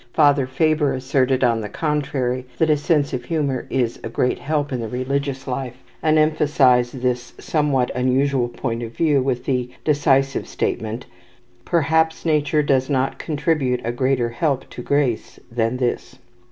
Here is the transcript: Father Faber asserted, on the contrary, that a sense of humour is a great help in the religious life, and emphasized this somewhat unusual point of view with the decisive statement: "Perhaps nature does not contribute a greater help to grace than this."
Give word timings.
Father 0.15 0.47
Faber 0.47 0.95
asserted, 0.95 1.43
on 1.43 1.61
the 1.61 1.69
contrary, 1.69 2.47
that 2.57 2.71
a 2.71 2.75
sense 2.75 3.13
of 3.13 3.25
humour 3.25 3.67
is 3.69 3.99
a 4.03 4.09
great 4.09 4.39
help 4.39 4.73
in 4.73 4.79
the 4.81 4.87
religious 4.87 5.45
life, 5.45 5.77
and 6.01 6.17
emphasized 6.17 7.03
this 7.03 7.33
somewhat 7.37 7.91
unusual 7.95 8.49
point 8.49 8.81
of 8.81 8.93
view 8.97 9.21
with 9.21 9.45
the 9.45 9.69
decisive 9.85 10.47
statement: 10.47 11.05
"Perhaps 11.65 12.25
nature 12.25 12.63
does 12.63 12.89
not 12.89 13.19
contribute 13.19 13.79
a 13.83 13.91
greater 13.91 14.29
help 14.29 14.67
to 14.71 14.81
grace 14.81 15.39
than 15.51 15.77
this." 15.77 16.17